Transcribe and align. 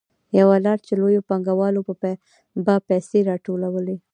یوه 0.39 0.55
لار 0.65 0.79
چې 0.85 0.93
لویو 1.01 1.27
پانګوالو 1.29 1.81
به 2.65 2.75
پیسې 2.89 3.19
راټولولې 3.29 3.97